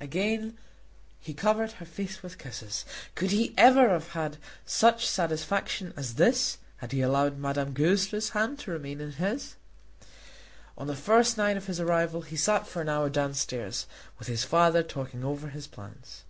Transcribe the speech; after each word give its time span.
Again 0.00 0.56
he 1.20 1.34
covered 1.34 1.72
her 1.72 1.84
face 1.84 2.22
with 2.22 2.38
kisses. 2.38 2.86
Could 3.14 3.32
he 3.32 3.52
ever 3.58 3.90
have 3.90 4.12
had 4.12 4.38
such 4.64 5.06
satisfaction 5.06 5.92
as 5.94 6.14
this 6.14 6.56
had 6.78 6.92
he 6.92 7.02
allowed 7.02 7.36
Madame 7.36 7.74
Goesler's 7.74 8.30
hand 8.30 8.58
to 8.60 8.70
remain 8.70 9.02
in 9.02 9.12
his? 9.12 9.56
On 10.78 10.86
the 10.86 10.96
first 10.96 11.36
night 11.36 11.58
of 11.58 11.66
his 11.66 11.80
arrival 11.80 12.22
he 12.22 12.34
sat 12.38 12.66
for 12.66 12.80
an 12.80 12.88
hour 12.88 13.10
downstairs 13.10 13.84
with 14.18 14.26
his 14.26 14.42
father 14.42 14.82
talking 14.82 15.22
over 15.22 15.48
his 15.50 15.66
plans. 15.66 16.24